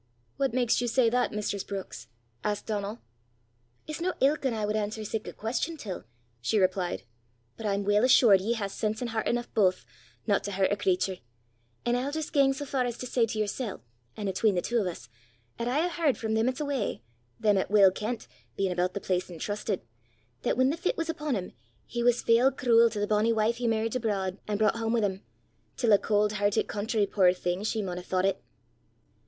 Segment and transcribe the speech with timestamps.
[0.37, 2.07] "What makes you say that, mistress Brookes?"
[2.43, 3.03] asked Donal.
[3.85, 6.05] "It's no ilk ane I wud answer sic a queston til,"
[6.41, 7.03] she replied;
[7.55, 9.85] "but I'm weel assured ye hae sense an' hert eneuch baith,
[10.25, 11.19] no to hurt a cratur;
[11.85, 13.81] an' I'll jist gang sae far as say to yersel',
[14.17, 15.07] an' 'atween the twa o' 's,
[15.59, 16.99] 'at I hae h'ard frae them 'at's awa'
[17.39, 19.85] them 'at weel kent, bein' aboot the place an' trustit
[20.41, 21.51] that whan the fit was upo' him,
[21.85, 25.01] he was fell cruel to the bonnie wife he merriet abro'd an' broucht hame wi'
[25.01, 25.21] him
[25.77, 28.43] til a cauld hertit country, puir thing, she maun hae thoucht it!"